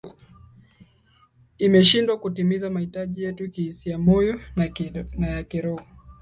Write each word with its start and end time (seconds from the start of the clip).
imeshindwa 1.65 2.15
kutimiza 2.19 2.69
mahitaji 2.69 3.23
yetu 3.23 3.43
ya 3.43 3.49
kihisiamoyo 3.49 4.39
na 5.17 5.27
ya 5.27 5.43
kiroho 5.43 5.85